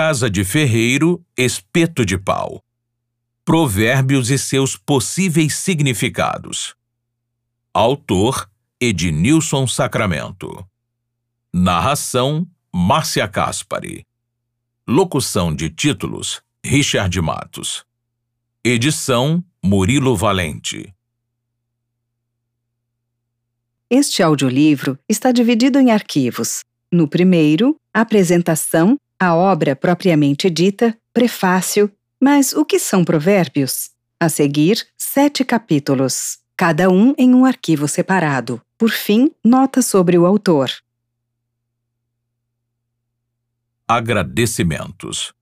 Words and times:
Casa 0.00 0.30
de 0.30 0.44
ferreiro, 0.44 1.26
espeto 1.36 2.06
de 2.06 2.16
pau. 2.16 2.62
Provérbios 3.44 4.30
e 4.30 4.38
seus 4.38 4.76
possíveis 4.76 5.56
significados. 5.56 6.76
Autor: 7.74 8.48
Ednilson 8.80 9.66
Sacramento. 9.66 10.64
Narração: 11.52 12.46
Márcia 12.72 13.26
Caspari. 13.26 14.06
Locução 14.86 15.52
de 15.52 15.68
títulos: 15.68 16.40
Richard 16.64 17.20
Matos. 17.20 17.84
Edição: 18.62 19.42
Murilo 19.60 20.14
Valente. 20.14 20.94
Este 23.90 24.22
audiolivro 24.22 24.96
está 25.08 25.32
dividido 25.32 25.76
em 25.80 25.90
arquivos. 25.90 26.60
No 26.92 27.08
primeiro, 27.08 27.76
apresentação, 27.92 28.96
a 29.18 29.34
obra 29.34 29.74
propriamente 29.74 30.48
dita, 30.48 30.96
prefácio, 31.12 31.90
mas 32.20 32.52
o 32.52 32.64
que 32.64 32.78
são 32.78 33.04
provérbios? 33.04 33.90
A 34.20 34.28
seguir, 34.28 34.86
sete 34.96 35.44
capítulos, 35.44 36.38
cada 36.56 36.88
um 36.90 37.14
em 37.18 37.34
um 37.34 37.44
arquivo 37.44 37.88
separado. 37.88 38.60
Por 38.76 38.90
fim, 38.90 39.30
nota 39.44 39.82
sobre 39.82 40.16
o 40.18 40.26
autor. 40.26 40.70
Agradecimentos. 43.86 45.32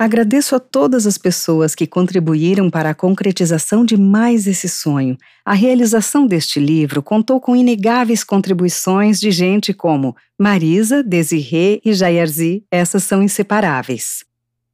Agradeço 0.00 0.56
a 0.56 0.58
todas 0.58 1.06
as 1.06 1.18
pessoas 1.18 1.74
que 1.74 1.86
contribuíram 1.86 2.70
para 2.70 2.88
a 2.88 2.94
concretização 2.94 3.84
de 3.84 3.98
mais 3.98 4.46
esse 4.46 4.66
sonho. 4.66 5.14
A 5.44 5.52
realização 5.52 6.26
deste 6.26 6.58
livro 6.58 7.02
contou 7.02 7.38
com 7.38 7.54
inegáveis 7.54 8.24
contribuições 8.24 9.20
de 9.20 9.30
gente 9.30 9.74
como 9.74 10.16
Marisa, 10.38 11.02
Desirê 11.02 11.82
e 11.84 11.92
Jairzi, 11.92 12.64
essas 12.70 13.04
são 13.04 13.22
inseparáveis. 13.22 14.24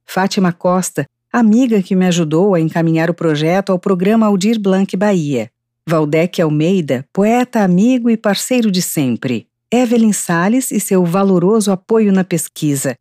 Fátima 0.05 0.53
Costa, 0.53 1.05
amiga 1.29 1.83
que 1.83 1.93
me 1.93 2.05
ajudou 2.05 2.55
a 2.55 2.61
encaminhar 2.61 3.09
o 3.09 3.13
projeto 3.13 3.73
ao 3.73 3.77
programa 3.77 4.27
Aldir 4.27 4.57
Blanc 4.57 4.95
Bahia. 4.95 5.51
Valdec 5.85 6.41
Almeida, 6.41 7.03
poeta 7.11 7.65
amigo 7.65 8.09
e 8.09 8.15
parceiro 8.15 8.71
de 8.71 8.81
sempre. 8.81 9.45
Evelyn 9.69 10.13
Sales 10.13 10.71
e 10.71 10.79
seu 10.79 11.03
valoroso 11.03 11.69
apoio 11.69 12.13
na 12.13 12.23
pesquisa. 12.23 12.95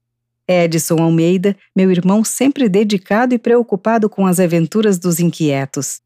Edson 0.49 0.97
Almeida, 0.97 1.57
meu 1.75 1.91
irmão 1.91 2.25
sempre 2.25 2.69
dedicado 2.69 3.35
e 3.35 3.39
preocupado 3.39 4.09
com 4.09 4.27
as 4.27 4.39
aventuras 4.39 4.99
dos 4.99 5.21
inquietos. 5.21 6.01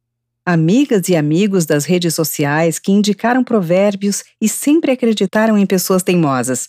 Amigas 0.44 1.08
e 1.08 1.16
amigos 1.16 1.66
das 1.66 1.84
redes 1.84 2.14
sociais 2.14 2.78
que 2.78 2.90
indicaram 2.90 3.44
provérbios 3.44 4.24
e 4.40 4.48
sempre 4.48 4.90
acreditaram 4.90 5.58
em 5.58 5.66
pessoas 5.66 6.02
teimosas. 6.02 6.68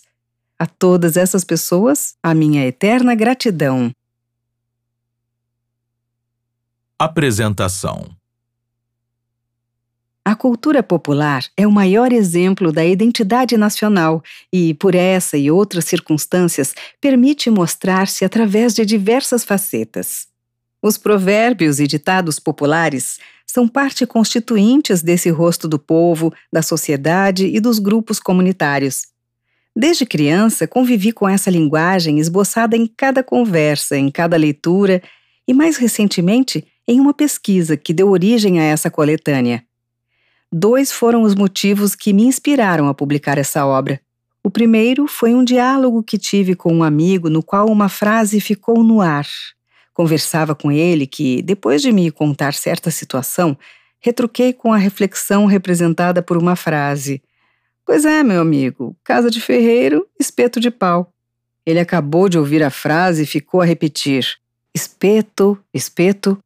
A 0.58 0.66
todas 0.66 1.16
essas 1.16 1.42
pessoas, 1.42 2.14
a 2.22 2.34
minha 2.34 2.66
eterna 2.66 3.14
gratidão. 3.14 3.90
Apresentação 6.98 8.21
a 10.24 10.36
cultura 10.36 10.84
popular 10.84 11.44
é 11.56 11.66
o 11.66 11.72
maior 11.72 12.12
exemplo 12.12 12.70
da 12.70 12.84
identidade 12.84 13.56
nacional 13.56 14.22
e, 14.52 14.72
por 14.74 14.94
essa 14.94 15.36
e 15.36 15.50
outras 15.50 15.84
circunstâncias, 15.84 16.74
permite 17.00 17.50
mostrar-se 17.50 18.24
através 18.24 18.72
de 18.72 18.86
diversas 18.86 19.44
facetas. 19.44 20.28
Os 20.80 20.96
provérbios 20.96 21.80
e 21.80 21.88
ditados 21.88 22.38
populares 22.38 23.18
são 23.44 23.66
parte 23.66 24.06
constituintes 24.06 25.02
desse 25.02 25.28
rosto 25.28 25.66
do 25.66 25.78
povo, 25.78 26.32
da 26.52 26.62
sociedade 26.62 27.46
e 27.46 27.58
dos 27.58 27.80
grupos 27.80 28.20
comunitários. 28.20 29.06
Desde 29.76 30.06
criança, 30.06 30.68
convivi 30.68 31.10
com 31.10 31.28
essa 31.28 31.50
linguagem 31.50 32.20
esboçada 32.20 32.76
em 32.76 32.86
cada 32.86 33.24
conversa, 33.24 33.96
em 33.96 34.08
cada 34.08 34.36
leitura 34.36 35.02
e, 35.48 35.52
mais 35.52 35.76
recentemente, 35.76 36.64
em 36.86 37.00
uma 37.00 37.12
pesquisa 37.12 37.76
que 37.76 37.92
deu 37.92 38.08
origem 38.08 38.60
a 38.60 38.64
essa 38.64 38.88
coletânea. 38.88 39.64
Dois 40.54 40.92
foram 40.92 41.22
os 41.22 41.34
motivos 41.34 41.94
que 41.94 42.12
me 42.12 42.24
inspiraram 42.24 42.86
a 42.86 42.92
publicar 42.92 43.38
essa 43.38 43.64
obra. 43.64 43.98
O 44.44 44.50
primeiro 44.50 45.06
foi 45.06 45.34
um 45.34 45.42
diálogo 45.42 46.02
que 46.02 46.18
tive 46.18 46.54
com 46.54 46.70
um 46.74 46.82
amigo 46.82 47.30
no 47.30 47.42
qual 47.42 47.68
uma 47.68 47.88
frase 47.88 48.38
ficou 48.38 48.84
no 48.84 49.00
ar. 49.00 49.26
Conversava 49.94 50.54
com 50.54 50.70
ele 50.70 51.06
que, 51.06 51.40
depois 51.40 51.80
de 51.80 51.90
me 51.90 52.10
contar 52.10 52.52
certa 52.52 52.90
situação, 52.90 53.56
retruquei 53.98 54.52
com 54.52 54.74
a 54.74 54.76
reflexão 54.76 55.46
representada 55.46 56.20
por 56.20 56.36
uma 56.36 56.54
frase. 56.54 57.22
Pois 57.86 58.04
é, 58.04 58.22
meu 58.22 58.42
amigo, 58.42 58.94
casa 59.02 59.30
de 59.30 59.40
ferreiro, 59.40 60.06
espeto 60.20 60.60
de 60.60 60.70
pau. 60.70 61.10
Ele 61.64 61.80
acabou 61.80 62.28
de 62.28 62.38
ouvir 62.38 62.62
a 62.62 62.68
frase 62.68 63.22
e 63.22 63.26
ficou 63.26 63.62
a 63.62 63.64
repetir: 63.64 64.36
espeto, 64.74 65.58
espeto. 65.72 66.38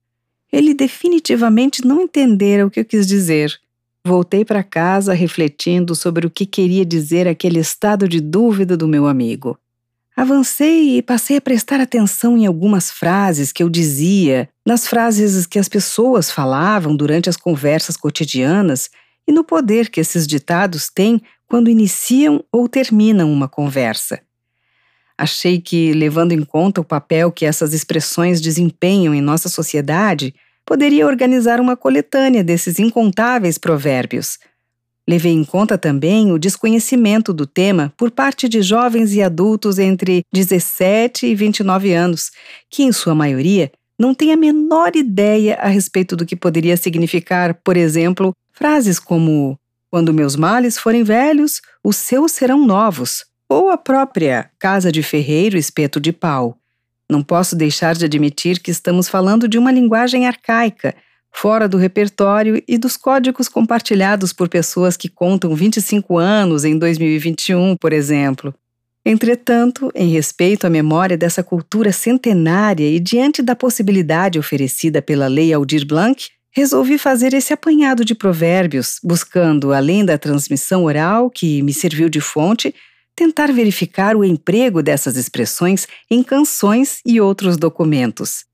Ele 0.52 0.74
definitivamente 0.74 1.84
não 1.84 2.00
entendera 2.00 2.64
o 2.64 2.70
que 2.70 2.78
eu 2.78 2.84
quis 2.84 3.04
dizer 3.04 3.58
Voltei 4.06 4.44
para 4.44 4.62
casa 4.62 5.12
refletindo 5.12 5.96
sobre 5.96 6.28
o 6.28 6.30
que 6.30 6.46
queria 6.46 6.86
dizer 6.86 7.26
aquele 7.26 7.58
estado 7.58 8.08
de 8.08 8.20
dúvida 8.20 8.76
do 8.76 8.86
meu 8.86 9.04
amigo. 9.04 9.58
Avancei 10.16 10.96
e 10.96 11.02
passei 11.02 11.38
a 11.38 11.40
prestar 11.40 11.80
atenção 11.80 12.38
em 12.38 12.46
algumas 12.46 12.88
frases 12.88 13.50
que 13.50 13.64
eu 13.64 13.68
dizia, 13.68 14.48
nas 14.64 14.86
frases 14.86 15.44
que 15.44 15.58
as 15.58 15.68
pessoas 15.68 16.30
falavam 16.30 16.94
durante 16.94 17.28
as 17.28 17.36
conversas 17.36 17.96
cotidianas 17.96 18.90
e 19.26 19.32
no 19.32 19.42
poder 19.42 19.90
que 19.90 19.98
esses 19.98 20.24
ditados 20.24 20.88
têm 20.88 21.20
quando 21.48 21.68
iniciam 21.68 22.44
ou 22.52 22.68
terminam 22.68 23.32
uma 23.32 23.48
conversa. 23.48 24.20
Achei 25.18 25.60
que, 25.60 25.92
levando 25.92 26.30
em 26.30 26.44
conta 26.44 26.80
o 26.80 26.84
papel 26.84 27.32
que 27.32 27.44
essas 27.44 27.74
expressões 27.74 28.40
desempenham 28.40 29.12
em 29.12 29.20
nossa 29.20 29.48
sociedade, 29.48 30.32
poderia 30.66 31.06
organizar 31.06 31.60
uma 31.60 31.76
coletânea 31.76 32.42
desses 32.42 32.78
incontáveis 32.78 33.56
provérbios. 33.56 34.38
Levei 35.08 35.32
em 35.32 35.44
conta 35.44 35.78
também 35.78 36.32
o 36.32 36.38
desconhecimento 36.38 37.32
do 37.32 37.46
tema 37.46 37.92
por 37.96 38.10
parte 38.10 38.48
de 38.48 38.60
jovens 38.60 39.14
e 39.14 39.22
adultos 39.22 39.78
entre 39.78 40.22
17 40.34 41.26
e 41.26 41.34
29 41.34 41.92
anos, 41.92 42.32
que, 42.68 42.82
em 42.82 42.90
sua 42.90 43.14
maioria, 43.14 43.70
não 43.98 44.12
têm 44.12 44.32
a 44.32 44.36
menor 44.36 44.96
ideia 44.96 45.54
a 45.60 45.68
respeito 45.68 46.16
do 46.16 46.26
que 46.26 46.34
poderia 46.34 46.76
significar, 46.76 47.54
por 47.62 47.76
exemplo, 47.76 48.32
frases 48.52 48.98
como: 48.98 49.56
Quando 49.90 50.12
meus 50.12 50.34
males 50.34 50.76
forem 50.76 51.04
velhos, 51.04 51.62
os 51.84 51.96
seus 51.96 52.32
serão 52.32 52.66
novos, 52.66 53.24
ou 53.48 53.70
a 53.70 53.78
própria 53.78 54.50
casa 54.58 54.90
de 54.90 55.04
ferreiro 55.04 55.56
espeto 55.56 56.00
de 56.00 56.12
pau. 56.12 56.58
Não 57.10 57.22
posso 57.22 57.54
deixar 57.54 57.94
de 57.94 58.04
admitir 58.04 58.60
que 58.60 58.70
estamos 58.70 59.08
falando 59.08 59.46
de 59.46 59.58
uma 59.58 59.70
linguagem 59.70 60.26
arcaica, 60.26 60.94
fora 61.32 61.68
do 61.68 61.76
repertório 61.76 62.62
e 62.66 62.78
dos 62.78 62.96
códigos 62.96 63.48
compartilhados 63.48 64.32
por 64.32 64.48
pessoas 64.48 64.96
que 64.96 65.08
contam 65.08 65.54
25 65.54 66.18
anos 66.18 66.64
em 66.64 66.78
2021, 66.78 67.76
por 67.76 67.92
exemplo. 67.92 68.54
Entretanto, 69.04 69.92
em 69.94 70.08
respeito 70.08 70.66
à 70.66 70.70
memória 70.70 71.16
dessa 71.16 71.44
cultura 71.44 71.92
centenária 71.92 72.90
e 72.90 72.98
diante 72.98 73.40
da 73.40 73.54
possibilidade 73.54 74.36
oferecida 74.36 75.00
pela 75.00 75.28
Lei 75.28 75.52
Aldir 75.52 75.86
Blanc, 75.86 76.28
resolvi 76.50 76.98
fazer 76.98 77.34
esse 77.34 77.52
apanhado 77.52 78.04
de 78.04 78.14
provérbios, 78.16 78.98
buscando, 79.04 79.72
além 79.72 80.04
da 80.04 80.18
transmissão 80.18 80.84
oral, 80.84 81.30
que 81.30 81.62
me 81.62 81.72
serviu 81.72 82.08
de 82.08 82.20
fonte, 82.20 82.74
tentar 83.16 83.50
verificar 83.50 84.14
o 84.14 84.22
emprego 84.22 84.82
dessas 84.82 85.16
expressões 85.16 85.88
em 86.10 86.22
canções 86.22 87.00
e 87.04 87.18
outros 87.18 87.56
documentos. 87.56 88.44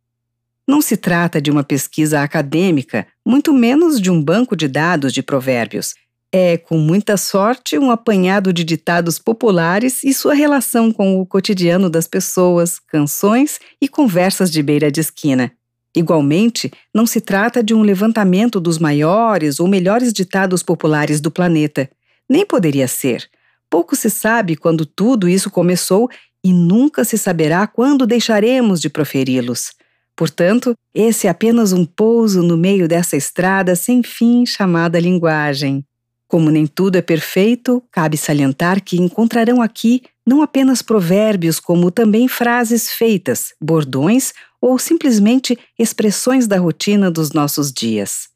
Não 0.67 0.81
se 0.81 0.97
trata 0.97 1.43
de 1.43 1.51
uma 1.51 1.65
pesquisa 1.65 2.23
acadêmica, 2.23 3.07
muito 3.27 3.53
menos 3.53 4.01
de 4.01 4.11
um 4.11 4.23
banco 4.23 4.55
de 4.55 4.69
dados 4.69 5.13
de 5.13 5.21
provérbios. 5.23 5.95
É, 6.35 6.57
com 6.57 6.79
muita 6.79 7.17
sorte, 7.17 7.77
um 7.77 7.91
apanhado 7.91 8.53
de 8.53 8.65
ditados 8.65 9.19
populares 9.19 10.03
e 10.03 10.15
sua 10.15 10.33
relação 10.33 10.91
com 10.91 11.21
o 11.21 11.27
cotidiano 11.27 11.91
das 11.91 12.07
pessoas, 12.07 12.79
canções 12.79 13.59
e 13.81 13.89
conversas 13.89 14.51
de 14.51 14.63
beira 14.63 14.91
de 14.91 15.01
esquina. 15.01 15.53
Igualmente, 15.95 16.71
não 16.95 17.05
se 17.05 17.21
trata 17.21 17.63
de 17.63 17.75
um 17.75 17.83
levantamento 17.83 18.59
dos 18.59 18.79
maiores 18.79 19.61
ou 19.61 19.69
melhores 19.69 20.11
ditados 20.11 20.63
populares 20.63 21.21
do 21.21 21.31
planeta. 21.31 21.91
Nem 22.31 22.47
poderia 22.47 22.89
ser. 22.89 23.29
Pouco 23.73 23.97
se 23.97 24.11
sabe 24.11 24.55
quando 24.55 24.85
tudo 24.85 25.27
isso 25.27 25.51
começou 25.51 26.11
e 26.45 26.53
nunca 26.53 27.05
se 27.05 27.17
saberá 27.17 27.67
quando 27.67 28.07
deixaremos 28.07 28.83
de 28.83 28.91
proferi-los. 28.91 29.73
Portanto, 30.15 30.75
esse 30.95 31.27
é 31.27 31.31
apenas 31.31 31.73
um 31.73 31.87
pouso 31.87 32.43
no 32.43 32.59
meio 32.59 32.87
dessa 32.87 33.17
estrada 33.17 33.75
sem 33.75 34.03
fim 34.03 34.45
chamada 34.45 35.01
linguagem. 35.01 35.83
Como 36.29 36.51
nem 36.51 36.67
tudo 36.67 36.97
é 36.97 37.01
perfeito, 37.01 37.83
cabe 37.91 38.19
salientar 38.19 38.85
que 38.85 39.01
encontrarão 39.01 39.63
aqui 39.63 40.03
não 40.27 40.43
apenas 40.43 40.83
provérbios, 40.83 41.59
como 41.59 41.91
também 41.91 42.29
frases 42.29 42.91
feitas, 42.91 43.55
bordões 43.59 44.35
ou 44.61 44.79
simplesmente 44.79 45.59
expressões 45.79 46.47
da 46.47 46.59
rotina 46.59 47.11
dos 47.11 47.33
nossos 47.33 47.73
dias. 47.73 48.32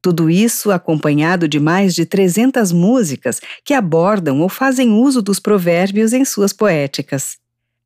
Tudo 0.00 0.30
isso 0.30 0.70
acompanhado 0.70 1.48
de 1.48 1.58
mais 1.58 1.94
de 1.94 2.06
300 2.06 2.72
músicas 2.72 3.40
que 3.64 3.74
abordam 3.74 4.40
ou 4.40 4.48
fazem 4.48 4.92
uso 4.92 5.20
dos 5.20 5.40
provérbios 5.40 6.12
em 6.12 6.24
suas 6.24 6.52
poéticas. 6.52 7.36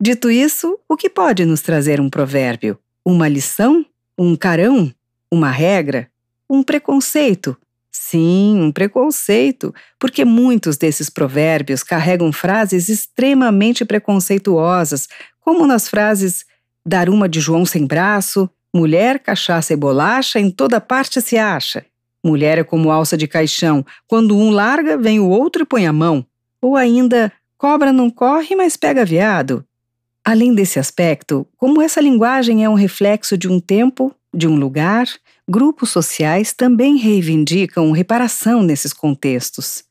Dito 0.01 0.31
isso, 0.31 0.79
o 0.89 0.97
que 0.97 1.09
pode 1.09 1.45
nos 1.45 1.61
trazer 1.61 2.01
um 2.01 2.11
provérbio? 2.11 2.79
Uma 3.05 3.29
lição? 3.29 3.85
Um 4.19 4.37
carão? 4.37 4.93
Uma 5.31 5.51
regra? 5.51 6.11
Um 6.51 6.63
preconceito? 6.63 7.57
Sim, 7.91 8.61
um 8.61 8.73
preconceito, 8.73 9.75
porque 9.99 10.25
muitos 10.25 10.77
desses 10.77 11.09
provérbios 11.09 11.83
carregam 11.83 12.33
frases 12.33 12.89
extremamente 12.89 13.85
preconceituosas, 13.85 15.09
como 15.41 15.67
nas 15.67 15.89
frases 15.89 16.45
dar 16.87 17.09
uma 17.09 17.29
de 17.29 17.39
João 17.39 17.65
sem 17.65 17.87
braço, 17.87 18.51
mulher, 18.75 19.19
cachaça 19.19 19.73
e 19.73 19.77
bolacha, 19.77 20.41
em 20.41 20.51
toda 20.51 20.81
parte 20.81 21.21
se 21.21 21.39
acha. 21.39 21.85
Mulher 22.25 22.59
é 22.59 22.65
como 22.65 22.91
alça 22.91 23.17
de 23.17 23.27
caixão, 23.27 23.85
quando 24.07 24.37
um 24.37 24.51
larga, 24.51 24.97
vem 24.97 25.19
o 25.19 25.29
outro 25.29 25.63
e 25.63 25.67
põe 25.67 25.87
a 25.87 25.93
mão. 25.93 26.25
Ou 26.61 26.77
ainda, 26.77 27.33
cobra 27.59 27.93
não 27.93 28.09
corre, 28.09 28.55
mas 28.55 28.77
pega 28.77 29.05
viado. 29.05 29.65
Além 30.25 30.55
desse 30.55 30.79
aspecto, 30.79 31.47
como 31.57 31.83
essa 31.83 32.01
linguagem 32.01 32.65
é 32.65 32.69
um 32.69 32.75
reflexo 32.75 33.37
de 33.37 33.49
um 33.49 33.59
tempo, 33.59 34.15
de 34.33 34.47
um 34.47 34.55
lugar, 34.55 35.07
grupos 35.49 35.91
sociais 35.91 36.53
também 36.53 36.97
reivindicam 36.97 37.91
reparação 37.91 38.63
nesses 38.63 38.93
contextos. 38.93 39.83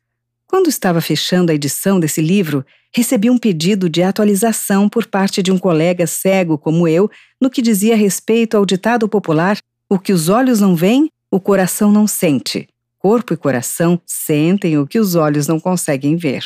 Quando 0.47 0.67
estava 0.67 1.01
fechando 1.01 1.51
a 1.51 1.55
edição 1.55 1.99
desse 1.99 2.21
livro, 2.21 2.65
recebi 2.93 3.29
um 3.29 3.37
pedido 3.37 3.89
de 3.89 4.03
atualização 4.03 4.89
por 4.89 5.05
parte 5.05 5.43
de 5.43 5.51
um 5.51 5.57
colega 5.57 6.07
cego 6.07 6.57
como 6.57 6.87
eu 6.87 7.09
no 7.39 7.49
que 7.49 7.61
dizia 7.61 7.95
respeito 7.95 8.57
ao 8.57 8.65
ditado 8.65 9.07
popular: 9.07 9.57
o 9.89 9.99
que 9.99 10.11
os 10.11 10.29
olhos 10.29 10.59
não 10.59 10.75
veem, 10.75 11.09
o 11.31 11.39
coração 11.39 11.89
não 11.93 12.05
sente. 12.05 12.67
Corpo 12.99 13.33
e 13.33 13.37
coração 13.37 13.99
sentem 14.05 14.77
o 14.77 14.85
que 14.85 14.99
os 14.99 15.15
olhos 15.15 15.47
não 15.47 15.59
conseguem 15.59 16.17
ver. 16.17 16.43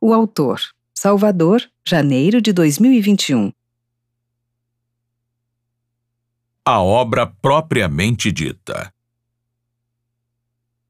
O 0.00 0.14
autor. 0.14 0.60
Salvador, 0.94 1.60
janeiro 1.86 2.40
de 2.40 2.52
2021. 2.52 3.52
A 6.64 6.80
obra 6.80 7.26
propriamente 7.26 8.30
dita. 8.30 8.92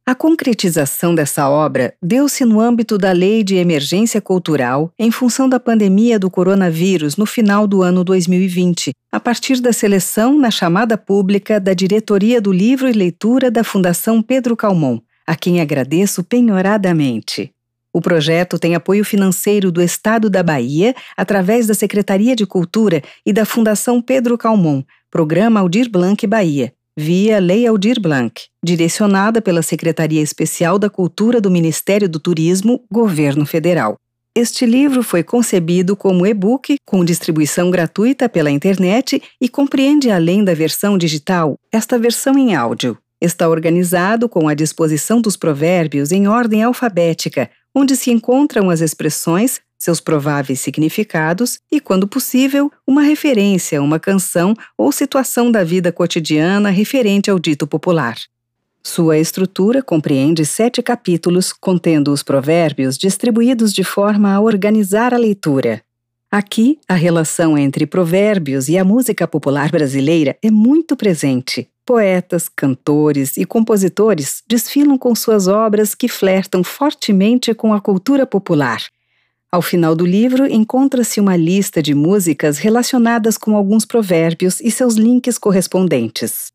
A 0.08 0.14
concretização 0.14 1.14
dessa 1.14 1.50
obra 1.50 1.92
deu-se 2.02 2.42
no 2.42 2.62
âmbito 2.62 2.96
da 2.96 3.12
Lei 3.12 3.44
de 3.44 3.56
Emergência 3.56 4.22
Cultural 4.22 4.90
em 4.98 5.10
função 5.10 5.46
da 5.46 5.60
pandemia 5.60 6.18
do 6.18 6.30
coronavírus 6.30 7.18
no 7.18 7.26
final 7.26 7.66
do 7.66 7.82
ano 7.82 8.02
2020, 8.02 8.92
a 9.12 9.20
partir 9.20 9.60
da 9.60 9.70
seleção 9.70 10.38
na 10.38 10.50
chamada 10.50 10.96
pública 10.96 11.60
da 11.60 11.74
Diretoria 11.74 12.40
do 12.40 12.50
Livro 12.50 12.88
e 12.88 12.92
Leitura 12.94 13.50
da 13.50 13.62
Fundação 13.62 14.22
Pedro 14.22 14.56
Calmon, 14.56 14.98
a 15.26 15.36
quem 15.36 15.60
agradeço 15.60 16.24
penhoradamente. 16.24 17.52
O 17.92 18.00
projeto 18.00 18.58
tem 18.58 18.74
apoio 18.74 19.04
financeiro 19.04 19.70
do 19.70 19.82
Estado 19.82 20.30
da 20.30 20.42
Bahia, 20.42 20.94
através 21.18 21.66
da 21.66 21.74
Secretaria 21.74 22.34
de 22.34 22.46
Cultura 22.46 23.02
e 23.26 23.32
da 23.32 23.44
Fundação 23.44 24.00
Pedro 24.00 24.38
Calmon, 24.38 24.82
Programa 25.10 25.60
Aldir 25.60 25.90
Blanc 25.90 26.26
Bahia, 26.26 26.72
via 27.00 27.38
Lei 27.38 27.64
Aldir 27.64 28.00
Blanc, 28.00 28.46
direcionada 28.60 29.40
pela 29.40 29.62
Secretaria 29.62 30.20
Especial 30.20 30.80
da 30.80 30.90
Cultura 30.90 31.40
do 31.40 31.48
Ministério 31.48 32.08
do 32.08 32.18
Turismo, 32.18 32.82
Governo 32.92 33.46
Federal. 33.46 33.94
Este 34.36 34.66
livro 34.66 35.04
foi 35.04 35.22
concebido 35.22 35.94
como 35.94 36.26
e-book 36.26 36.74
com 36.84 37.04
distribuição 37.04 37.70
gratuita 37.70 38.28
pela 38.28 38.50
internet 38.50 39.22
e 39.40 39.48
compreende, 39.48 40.10
além 40.10 40.42
da 40.42 40.54
versão 40.54 40.98
digital, 40.98 41.54
esta 41.70 41.96
versão 41.96 42.36
em 42.36 42.56
áudio. 42.56 42.98
Está 43.22 43.48
organizado 43.48 44.28
com 44.28 44.48
a 44.48 44.54
disposição 44.54 45.20
dos 45.20 45.36
provérbios 45.36 46.10
em 46.10 46.26
ordem 46.26 46.64
alfabética, 46.64 47.48
onde 47.72 47.94
se 47.94 48.10
encontram 48.10 48.70
as 48.70 48.80
expressões, 48.80 49.60
seus 49.78 50.00
prováveis 50.00 50.60
significados 50.60 51.60
e, 51.70 51.80
quando 51.80 52.08
possível, 52.08 52.70
uma 52.86 53.02
referência 53.02 53.78
a 53.78 53.82
uma 53.82 54.00
canção 54.00 54.54
ou 54.76 54.90
situação 54.90 55.50
da 55.52 55.62
vida 55.62 55.92
cotidiana 55.92 56.70
referente 56.70 57.30
ao 57.30 57.38
dito 57.38 57.66
popular. 57.66 58.16
Sua 58.82 59.18
estrutura 59.18 59.82
compreende 59.82 60.44
sete 60.46 60.82
capítulos, 60.82 61.52
contendo 61.52 62.12
os 62.12 62.22
provérbios 62.22 62.96
distribuídos 62.96 63.72
de 63.72 63.84
forma 63.84 64.32
a 64.32 64.40
organizar 64.40 65.12
a 65.12 65.18
leitura. 65.18 65.82
Aqui, 66.30 66.78
a 66.86 66.94
relação 66.94 67.56
entre 67.56 67.86
provérbios 67.86 68.68
e 68.68 68.76
a 68.76 68.84
música 68.84 69.26
popular 69.26 69.70
brasileira 69.70 70.36
é 70.42 70.50
muito 70.50 70.96
presente. 70.96 71.68
Poetas, 71.86 72.50
cantores 72.50 73.38
e 73.38 73.46
compositores 73.46 74.42
desfilam 74.46 74.98
com 74.98 75.14
suas 75.14 75.48
obras 75.48 75.94
que 75.94 76.06
flertam 76.06 76.62
fortemente 76.62 77.54
com 77.54 77.72
a 77.72 77.80
cultura 77.80 78.26
popular. 78.26 78.82
Ao 79.50 79.62
final 79.62 79.96
do 79.96 80.04
livro, 80.04 80.46
encontra-se 80.46 81.18
uma 81.18 81.34
lista 81.34 81.82
de 81.82 81.94
músicas 81.94 82.58
relacionadas 82.58 83.38
com 83.38 83.56
alguns 83.56 83.86
provérbios 83.86 84.60
e 84.60 84.70
seus 84.70 84.94
links 84.94 85.38
correspondentes. 85.38 86.52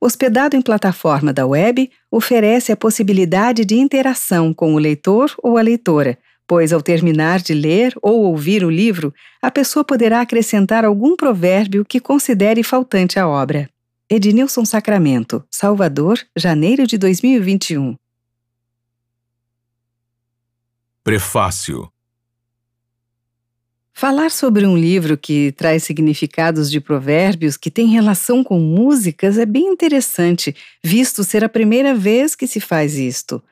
Hospedado 0.00 0.56
em 0.56 0.62
plataforma 0.62 1.34
da 1.34 1.46
web, 1.46 1.90
oferece 2.10 2.72
a 2.72 2.76
possibilidade 2.76 3.66
de 3.66 3.74
interação 3.74 4.54
com 4.54 4.74
o 4.74 4.78
leitor 4.78 5.34
ou 5.42 5.58
a 5.58 5.60
leitora, 5.60 6.16
pois 6.46 6.72
ao 6.72 6.80
terminar 6.80 7.40
de 7.40 7.52
ler 7.52 7.94
ou 8.00 8.22
ouvir 8.22 8.64
o 8.64 8.70
livro, 8.70 9.12
a 9.42 9.50
pessoa 9.50 9.84
poderá 9.84 10.22
acrescentar 10.22 10.82
algum 10.82 11.14
provérbio 11.16 11.84
que 11.84 12.00
considere 12.00 12.62
faltante 12.62 13.18
à 13.18 13.28
obra. 13.28 13.68
Ednilson 14.08 14.64
Sacramento, 14.64 15.44
Salvador, 15.50 16.18
janeiro 16.34 16.86
de 16.86 16.96
2021. 16.96 17.94
Prefácio 21.04 21.90
Falar 24.00 24.30
sobre 24.30 24.64
um 24.64 24.78
livro 24.78 25.18
que 25.18 25.52
traz 25.52 25.82
significados 25.82 26.70
de 26.70 26.80
provérbios 26.80 27.58
que 27.58 27.70
tem 27.70 27.86
relação 27.88 28.42
com 28.42 28.58
músicas 28.58 29.36
é 29.36 29.44
bem 29.44 29.66
interessante, 29.66 30.56
visto 30.82 31.22
ser 31.22 31.44
a 31.44 31.50
primeira 31.50 31.94
vez 31.94 32.34
que 32.34 32.46
se 32.46 32.60
faz 32.60 32.96
isto. 32.96 33.42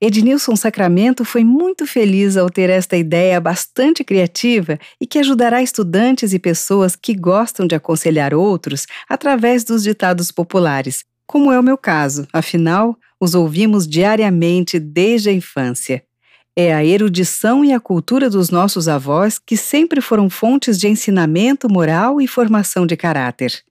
Ednilson 0.00 0.56
Sacramento 0.56 1.26
foi 1.26 1.44
muito 1.44 1.86
feliz 1.86 2.38
ao 2.38 2.48
ter 2.48 2.70
esta 2.70 2.96
ideia 2.96 3.38
bastante 3.38 4.02
criativa 4.02 4.78
e 4.98 5.06
que 5.06 5.18
ajudará 5.18 5.62
estudantes 5.62 6.32
e 6.32 6.38
pessoas 6.38 6.96
que 6.96 7.12
gostam 7.12 7.66
de 7.66 7.74
aconselhar 7.74 8.32
outros 8.32 8.86
através 9.10 9.62
dos 9.62 9.82
ditados 9.82 10.32
populares, 10.32 11.04
como 11.26 11.52
é 11.52 11.60
o 11.60 11.62
meu 11.62 11.76
caso, 11.76 12.26
afinal, 12.32 12.96
os 13.20 13.34
ouvimos 13.34 13.86
diariamente 13.86 14.80
desde 14.80 15.28
a 15.28 15.32
infância. 15.34 16.02
É 16.60 16.74
a 16.74 16.84
erudição 16.84 17.64
e 17.64 17.72
a 17.72 17.78
cultura 17.78 18.28
dos 18.28 18.50
nossos 18.50 18.88
avós 18.88 19.38
que 19.38 19.56
sempre 19.56 20.00
foram 20.00 20.28
fontes 20.28 20.76
de 20.76 20.88
ensinamento 20.88 21.72
moral 21.72 22.20
e 22.20 22.26
formação 22.26 22.84
de 22.84 22.96
caráter. 22.96 23.62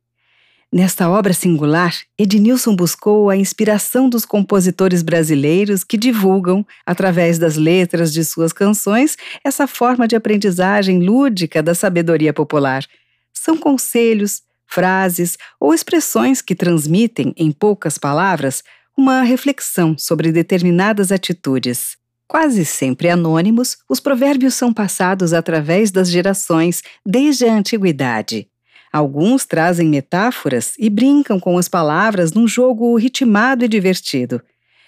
Nesta 0.71 1.09
obra 1.09 1.33
singular, 1.33 1.93
Ednilson 2.17 2.73
buscou 2.77 3.29
a 3.29 3.35
inspiração 3.35 4.07
dos 4.07 4.23
compositores 4.23 5.01
brasileiros 5.01 5.83
que 5.83 5.97
divulgam, 5.97 6.65
através 6.85 7.37
das 7.37 7.57
letras 7.57 8.13
de 8.13 8.23
suas 8.23 8.53
canções, 8.53 9.17
essa 9.43 9.67
forma 9.67 10.07
de 10.07 10.15
aprendizagem 10.15 11.03
lúdica 11.03 11.61
da 11.61 11.75
sabedoria 11.75 12.31
popular. 12.31 12.85
São 13.33 13.57
conselhos, 13.57 14.43
frases 14.65 15.37
ou 15.59 15.73
expressões 15.73 16.41
que 16.41 16.55
transmitem, 16.55 17.33
em 17.35 17.51
poucas 17.51 17.97
palavras, 17.97 18.63
uma 18.97 19.23
reflexão 19.23 19.97
sobre 19.97 20.31
determinadas 20.31 21.11
atitudes. 21.11 21.97
Quase 22.27 22.65
sempre 22.65 23.09
anônimos, 23.09 23.77
os 23.89 24.01
provérbios 24.01 24.53
são 24.53 24.73
passados 24.73 25.31
através 25.31 25.91
das 25.91 26.09
gerações 26.09 26.83
desde 27.05 27.45
a 27.45 27.53
antiguidade. 27.53 28.49
Alguns 28.91 29.45
trazem 29.45 29.87
metáforas 29.87 30.73
e 30.77 30.89
brincam 30.89 31.39
com 31.39 31.57
as 31.57 31.69
palavras 31.69 32.33
num 32.33 32.47
jogo 32.47 32.95
ritmado 32.97 33.63
e 33.63 33.67
divertido. 33.67 34.41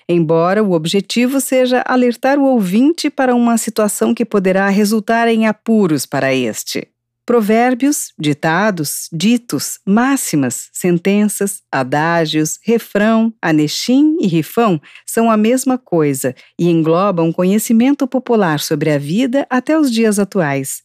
Embora 0.08 0.64
o 0.64 0.74
objetivo 0.74 1.40
seja 1.40 1.84
alertar 1.86 2.40
o 2.40 2.44
ouvinte 2.44 3.10
para 3.10 3.36
uma 3.36 3.58
situação 3.58 4.14
que 4.14 4.26
poderá 4.26 4.68
resultar 4.68 5.28
em 5.28 5.48
apuros 5.48 6.06
para 6.06 6.34
este. 6.34 6.88
Provérbios, 7.30 8.12
ditados, 8.18 9.08
ditos, 9.14 9.80
máximas, 9.86 10.68
sentenças, 10.74 11.62
adágios, 11.72 12.58
refrão, 12.64 13.32
anexim 13.40 14.18
e 14.20 14.26
rifão 14.26 14.82
são 15.06 15.30
a 15.30 15.38
mesma 15.38 15.78
coisa 15.78 16.34
e 16.58 16.68
englobam 16.72 17.32
conhecimento 17.32 18.08
popular 18.08 18.60
sobre 18.60 18.90
a 18.90 18.98
vida 18.98 19.46
até 19.48 19.78
os 19.78 19.92
dias 19.92 20.18
atuais. 20.18 20.82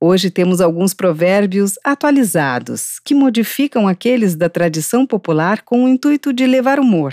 Hoje 0.00 0.30
temos 0.30 0.60
alguns 0.60 0.94
provérbios 0.94 1.74
atualizados, 1.82 3.00
que 3.04 3.12
modificam 3.12 3.88
aqueles 3.88 4.36
da 4.36 4.48
tradição 4.48 5.04
popular 5.04 5.62
com 5.62 5.84
o 5.84 5.88
intuito 5.88 6.32
de 6.32 6.46
levar 6.46 6.78
humor. 6.78 7.12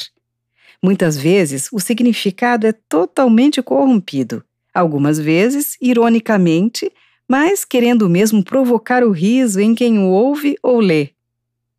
Muitas 0.84 1.18
vezes, 1.18 1.68
o 1.74 1.80
significado 1.80 2.68
é 2.68 2.74
totalmente 2.88 3.60
corrompido, 3.60 4.44
algumas 4.72 5.18
vezes, 5.18 5.76
ironicamente, 5.82 6.92
mas 7.28 7.66
querendo 7.66 8.10
mesmo 8.10 8.44
provocar 8.44 9.04
o 9.04 9.12
riso 9.12 9.60
em 9.60 9.76
quem 9.76 10.00
o 10.00 10.06
ouve 10.08 10.56
ou 10.64 10.80
lê. 10.80 11.10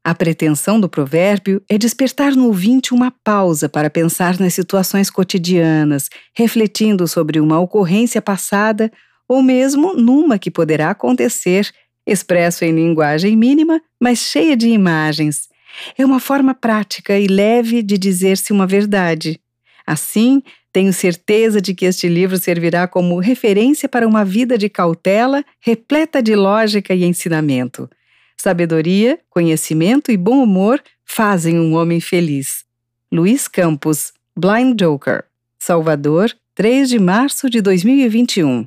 A 0.05 0.14
pretensão 0.14 0.81
do 0.81 0.88
provérbio 0.88 1.62
é 1.69 1.76
despertar 1.76 2.35
no 2.35 2.47
ouvinte 2.47 2.95
uma 2.95 3.11
pausa 3.11 3.69
para 3.69 3.90
pensar 3.90 4.38
nas 4.38 4.55
situações 4.55 5.11
cotidianas, 5.11 6.09
refletindo 6.35 7.07
sobre 7.07 7.40
uma 7.40 7.59
ocorrência 7.59 8.23
passada 8.23 8.90
ou 9.28 9.43
mesmo 9.43 9.95
numa 9.95 10.38
que 10.38 10.50
poderá 10.50 10.90
acontecer 10.90 11.71
expresso 12.07 12.64
em 12.64 12.73
linguagem 12.73 13.37
mínima, 13.37 13.83
mas 14.00 14.19
cheia 14.21 14.57
de 14.57 14.69
imagens. 14.69 15.49
É 15.97 16.05
uma 16.05 16.19
forma 16.19 16.55
prática 16.55 17.19
e 17.19 17.26
leve 17.26 17.83
de 17.83 17.99
dizer-se 17.99 18.50
uma 18.52 18.67
verdade. 18.67 19.38
Assim, 19.87 20.43
tenho 20.79 20.93
certeza 20.93 21.61
de 21.61 21.75
que 21.75 21.87
este 21.87 22.09
livro 22.09 22.39
servirá 22.39 22.87
como 22.87 23.19
referência 23.19 23.89
para 23.89 24.07
uma 24.07 24.25
vida 24.25 24.57
de 24.57 24.69
cautela, 24.69 25.45
repleta 25.59 26.23
de 26.23 26.37
lógica 26.37 26.95
e 26.95 27.03
ensinamento. 27.03 27.91
Sabedoria, 28.37 29.19
conhecimento 29.29 30.13
e 30.13 30.17
bom 30.17 30.41
humor 30.41 30.81
fazem 31.05 31.59
um 31.59 31.75
homem 31.75 32.01
feliz. 32.01 32.65
Luiz 33.11 33.49
Campos, 33.49 34.13
Blind 34.37 34.79
Joker, 34.79 35.25
Salvador, 35.59 36.33
3 36.55 36.89
de 36.89 37.01
março 37.01 37.51
de 37.51 37.61
2021. 37.61 38.65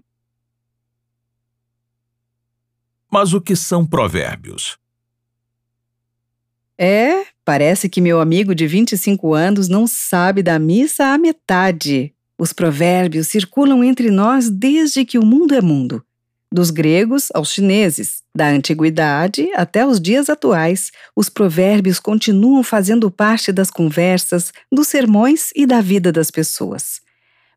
Mas 3.10 3.34
o 3.34 3.40
que 3.40 3.56
são 3.56 3.88
provérbios? 3.88 4.81
É, 6.84 7.28
parece 7.46 7.88
que 7.88 8.02
meu 8.02 8.20
amigo 8.20 8.56
de 8.56 8.66
25 8.66 9.36
anos 9.36 9.68
não 9.68 9.86
sabe 9.86 10.42
da 10.42 10.58
missa 10.58 11.14
à 11.14 11.18
metade. 11.20 12.12
Os 12.40 12.52
provérbios 12.52 13.28
circulam 13.28 13.84
entre 13.84 14.10
nós 14.10 14.50
desde 14.50 15.06
que 15.06 15.20
o 15.20 15.24
mundo 15.24 15.54
é 15.54 15.62
mundo. 15.62 16.04
Dos 16.52 16.72
gregos 16.72 17.28
aos 17.36 17.54
chineses, 17.54 18.24
da 18.36 18.48
antiguidade 18.48 19.48
até 19.54 19.86
os 19.86 20.02
dias 20.02 20.28
atuais, 20.28 20.90
os 21.16 21.30
provérbios 21.30 22.00
continuam 22.00 22.64
fazendo 22.64 23.12
parte 23.12 23.52
das 23.52 23.70
conversas, 23.70 24.52
dos 24.72 24.88
sermões 24.88 25.52
e 25.56 25.68
da 25.68 25.82
vida 25.82 26.12
das 26.12 26.32
pessoas. 26.32 27.00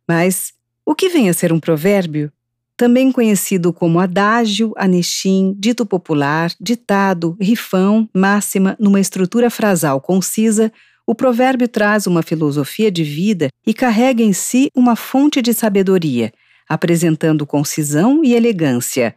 Mas 0.07 0.53
o 0.85 0.95
que 0.95 1.09
vem 1.09 1.31
a 1.31 1.33
ser 1.33 1.51
um 1.51 1.59
provérbio? 1.59 2.31
Também 2.77 3.13
conhecido 3.13 3.73
como 3.73 4.01
adágio, 4.01 4.73
anexim, 4.77 5.55
dito 5.59 5.87
popular, 5.87 6.53
ditado, 6.61 7.37
rifão, 7.41 8.09
máxima, 8.15 8.77
numa 8.81 9.01
estrutura 9.01 9.49
frasal 9.49 10.01
concisa, 10.01 10.73
o 11.07 11.15
provérbio 11.15 11.69
traz 11.69 12.07
uma 12.07 12.23
filosofia 12.23 12.91
de 12.91 13.05
vida 13.05 13.49
e 13.67 13.75
carrega 13.75 14.23
em 14.23 14.33
si 14.33 14.71
uma 14.75 14.97
fonte 14.97 15.43
de 15.43 15.53
sabedoria, 15.53 16.33
apresentando 16.69 17.47
concisão 17.47 18.25
e 18.25 18.35
elegância. 18.35 19.15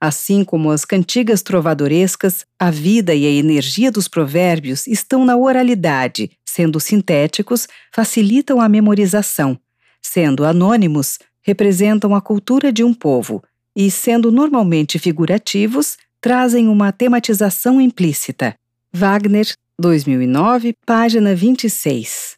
Assim 0.00 0.44
como 0.44 0.70
as 0.70 0.84
cantigas 0.84 1.42
trovadorescas, 1.42 2.44
a 2.58 2.70
vida 2.70 3.14
e 3.14 3.26
a 3.26 3.30
energia 3.30 3.90
dos 3.90 4.08
provérbios 4.08 4.86
estão 4.86 5.24
na 5.24 5.36
oralidade, 5.36 6.30
sendo 6.44 6.78
sintéticos, 6.80 7.66
facilitam 7.94 8.60
a 8.60 8.68
memorização. 8.68 9.58
Sendo 10.02 10.44
anônimos, 10.44 11.18
representam 11.46 12.12
a 12.12 12.20
cultura 12.20 12.72
de 12.72 12.82
um 12.82 12.92
povo 12.92 13.40
e, 13.74 13.88
sendo 13.88 14.32
normalmente 14.32 14.98
figurativos, 14.98 15.96
trazem 16.20 16.66
uma 16.66 16.90
tematização 16.90 17.80
implícita. 17.80 18.56
Wagner, 18.92 19.46
2009, 19.78 20.74
página 20.84 21.36
26. 21.36 22.36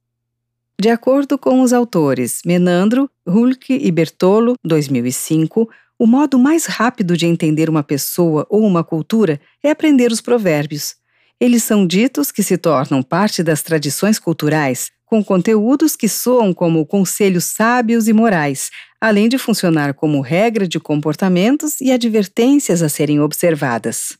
De 0.78 0.90
acordo 0.90 1.38
com 1.38 1.62
os 1.62 1.72
autores 1.72 2.42
Menandro, 2.44 3.08
Hulke 3.26 3.72
e 3.72 3.90
Bertolo, 3.90 4.54
2005, 4.62 5.68
o 5.98 6.06
modo 6.06 6.38
mais 6.38 6.66
rápido 6.66 7.16
de 7.16 7.26
entender 7.26 7.70
uma 7.70 7.82
pessoa 7.82 8.46
ou 8.50 8.62
uma 8.64 8.84
cultura 8.84 9.40
é 9.62 9.70
aprender 9.70 10.12
os 10.12 10.20
provérbios. 10.20 10.96
Eles 11.40 11.64
são 11.64 11.86
ditos 11.86 12.30
que 12.30 12.42
se 12.42 12.58
tornam 12.58 13.02
parte 13.02 13.42
das 13.42 13.62
tradições 13.62 14.18
culturais, 14.18 14.90
com 15.08 15.24
conteúdos 15.24 15.96
que 15.96 16.08
soam 16.08 16.52
como 16.52 16.84
conselhos 16.84 17.44
sábios 17.44 18.08
e 18.08 18.12
morais, 18.12 18.70
além 19.00 19.28
de 19.28 19.38
funcionar 19.38 19.94
como 19.94 20.20
regra 20.20 20.68
de 20.68 20.78
comportamentos 20.78 21.80
e 21.80 21.90
advertências 21.90 22.82
a 22.82 22.88
serem 22.88 23.20
observadas. 23.20 24.18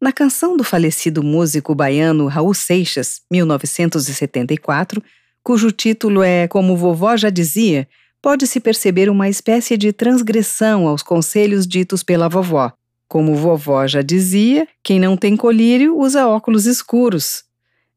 Na 0.00 0.12
canção 0.12 0.56
do 0.56 0.64
falecido 0.64 1.22
músico 1.22 1.74
baiano 1.74 2.26
Raul 2.26 2.54
Seixas, 2.54 3.20
1974, 3.30 5.02
cujo 5.42 5.70
título 5.70 6.22
é 6.22 6.48
Como 6.48 6.74
Vovó 6.74 7.16
Já 7.18 7.28
Dizia, 7.28 7.86
pode-se 8.22 8.60
perceber 8.60 9.10
uma 9.10 9.28
espécie 9.28 9.76
de 9.76 9.92
transgressão 9.92 10.88
aos 10.88 11.02
conselhos 11.02 11.66
ditos 11.66 12.02
pela 12.02 12.28
vovó. 12.28 12.72
Como 13.08 13.34
vovó 13.34 13.86
já 13.86 14.00
dizia, 14.00 14.66
quem 14.82 15.00
não 15.00 15.16
tem 15.16 15.36
colírio 15.36 15.98
usa 15.98 16.28
óculos 16.28 16.64
escuros. 16.64 17.42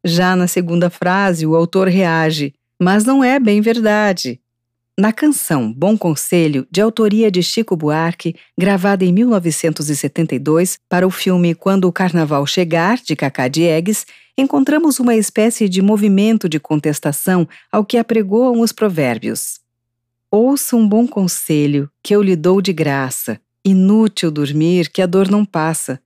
Já 0.03 0.35
na 0.35 0.47
segunda 0.47 0.89
frase, 0.89 1.45
o 1.45 1.55
autor 1.55 1.87
reage: 1.87 2.53
Mas 2.79 3.05
não 3.05 3.23
é 3.23 3.39
bem 3.39 3.61
verdade. 3.61 4.39
Na 4.95 5.11
canção 5.11 5.73
Bom 5.73 5.97
Conselho, 5.97 6.67
de 6.69 6.79
autoria 6.79 7.31
de 7.31 7.41
Chico 7.41 7.75
Buarque, 7.75 8.35
gravada 8.55 9.03
em 9.03 9.11
1972 9.11 10.77
para 10.87 11.07
o 11.07 11.09
filme 11.09 11.55
Quando 11.55 11.85
o 11.85 11.91
Carnaval 11.91 12.45
Chegar, 12.45 12.99
de 12.99 13.15
Cacá 13.15 13.47
Diegues, 13.47 14.05
encontramos 14.37 14.99
uma 14.99 15.15
espécie 15.15 15.67
de 15.67 15.81
movimento 15.81 16.47
de 16.47 16.59
contestação 16.59 17.47
ao 17.71 17.83
que 17.83 17.97
apregoam 17.97 18.59
os 18.59 18.71
provérbios. 18.71 19.59
Ouça 20.29 20.75
um 20.75 20.87
bom 20.87 21.07
conselho 21.07 21.89
que 22.03 22.15
eu 22.15 22.21
lhe 22.21 22.35
dou 22.35 22.61
de 22.61 22.73
graça. 22.73 23.39
Inútil 23.65 24.29
dormir, 24.29 24.89
que 24.89 25.01
a 25.01 25.07
dor 25.07 25.29
não 25.29 25.43
passa. 25.43 25.99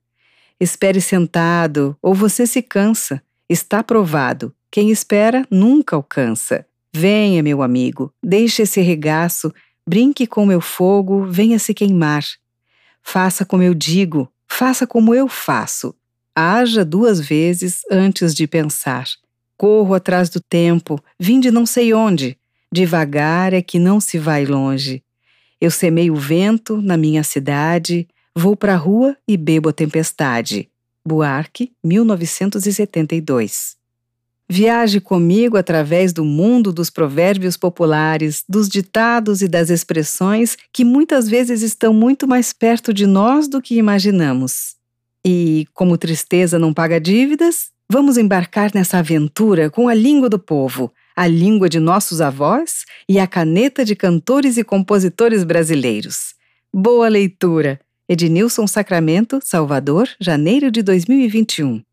Espere 0.58 1.00
sentado, 1.00 1.96
ou 2.00 2.14
você 2.14 2.46
se 2.46 2.62
cansa. 2.62 3.22
Está 3.48 3.82
provado. 3.82 4.54
Quem 4.70 4.90
espera 4.90 5.46
nunca 5.50 5.96
alcança. 5.96 6.66
Venha, 6.94 7.42
meu 7.42 7.62
amigo, 7.62 8.12
deixe 8.22 8.62
esse 8.62 8.80
regaço, 8.80 9.52
brinque 9.88 10.26
com 10.26 10.44
meu 10.44 10.60
fogo, 10.60 11.24
venha 11.24 11.58
se 11.58 11.72
queimar. 11.72 12.24
Faça 13.02 13.46
como 13.46 13.62
eu 13.62 13.72
digo, 13.72 14.30
faça 14.50 14.86
como 14.86 15.14
eu 15.14 15.28
faço. 15.28 15.94
Haja 16.36 16.84
duas 16.84 17.20
vezes 17.20 17.80
antes 17.90 18.34
de 18.34 18.46
pensar. 18.46 19.06
Corro 19.56 19.94
atrás 19.94 20.28
do 20.28 20.40
tempo, 20.40 21.02
vim 21.18 21.40
de 21.40 21.50
não 21.50 21.64
sei 21.64 21.94
onde. 21.94 22.38
Devagar 22.70 23.54
é 23.54 23.62
que 23.62 23.78
não 23.78 23.98
se 23.98 24.18
vai 24.18 24.44
longe. 24.44 25.02
Eu 25.60 25.70
semeio 25.70 26.12
o 26.12 26.16
vento 26.16 26.82
na 26.82 26.96
minha 26.96 27.24
cidade, 27.24 28.06
vou 28.36 28.54
para 28.54 28.74
a 28.74 28.76
rua 28.76 29.16
e 29.26 29.36
bebo 29.36 29.70
a 29.70 29.72
tempestade. 29.72 30.70
Buarque, 31.08 31.72
1972. 31.82 33.76
Viaje 34.50 35.00
comigo 35.00 35.56
através 35.56 36.12
do 36.12 36.24
mundo 36.24 36.72
dos 36.72 36.90
provérbios 36.90 37.56
populares, 37.56 38.44
dos 38.48 38.68
ditados 38.68 39.42
e 39.42 39.48
das 39.48 39.70
expressões 39.70 40.56
que 40.72 40.84
muitas 40.84 41.28
vezes 41.28 41.62
estão 41.62 41.92
muito 41.92 42.28
mais 42.28 42.52
perto 42.52 42.92
de 42.92 43.06
nós 43.06 43.48
do 43.48 43.60
que 43.60 43.76
imaginamos. 43.76 44.76
E, 45.26 45.66
como 45.74 45.98
tristeza 45.98 46.58
não 46.58 46.72
paga 46.72 47.00
dívidas, 47.00 47.70
vamos 47.90 48.16
embarcar 48.16 48.70
nessa 48.74 48.98
aventura 48.98 49.70
com 49.70 49.88
a 49.88 49.94
língua 49.94 50.28
do 50.28 50.38
povo, 50.38 50.92
a 51.16 51.26
língua 51.26 51.68
de 51.68 51.80
nossos 51.80 52.20
avós 52.20 52.84
e 53.08 53.18
a 53.18 53.26
caneta 53.26 53.84
de 53.84 53.96
cantores 53.96 54.56
e 54.56 54.64
compositores 54.64 55.42
brasileiros. 55.44 56.34
Boa 56.72 57.08
leitura! 57.08 57.80
Ednilson 58.08 58.66
Sacramento, 58.66 59.38
Salvador, 59.42 60.08
janeiro 60.18 60.70
de 60.70 60.82
2021. 60.82 61.87